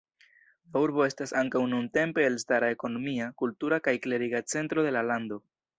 La 0.71 0.79
urbo 0.85 1.03
estas 1.07 1.33
ankaŭ 1.41 1.61
nuntempe 1.73 2.25
elstara 2.31 2.73
ekonomia, 2.79 3.31
kultura 3.45 3.83
kaj 3.89 3.99
kleriga 4.07 4.47
centro 4.55 4.89
de 4.91 4.99
la 4.99 5.11
lando. 5.13 5.45